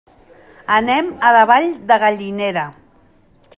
Anem 0.77 1.11
a 1.29 1.31
la 1.37 1.43
Vall 1.53 1.69
de 1.93 2.01
Gallinera. 2.05 2.67